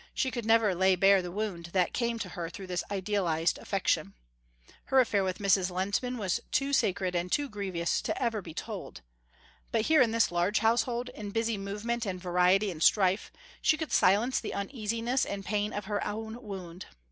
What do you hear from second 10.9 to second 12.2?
in busy movement and